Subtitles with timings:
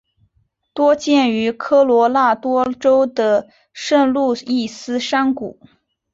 [0.73, 5.59] 多见于科罗拉多州的圣路易斯山谷。